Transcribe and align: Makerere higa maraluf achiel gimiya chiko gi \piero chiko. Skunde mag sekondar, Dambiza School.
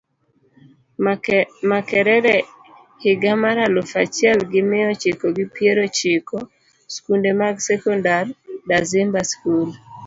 Makerere 1.71 2.35
higa 3.03 3.33
maraluf 3.41 3.91
achiel 4.03 4.39
gimiya 4.51 4.91
chiko 5.01 5.25
gi 5.35 5.45
\piero 5.55 5.85
chiko. 5.97 6.37
Skunde 6.93 7.31
mag 7.41 7.55
sekondar, 7.67 8.25
Dambiza 8.67 9.21
School. 9.31 9.69